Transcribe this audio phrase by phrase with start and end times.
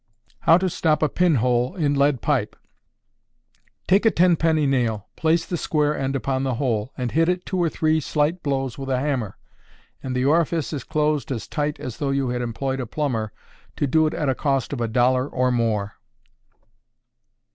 [0.39, 2.55] How to Stop a Pinhole in Lead Pipe.
[3.87, 7.45] Take a ten penny nail, place the square end upon the hole, and hit it
[7.45, 9.37] two or three slight blows with a hammer,
[10.01, 13.31] and the orifice is closed as tight as though you had employed a plumber
[13.75, 15.93] to do it at a cost of a dollar or more.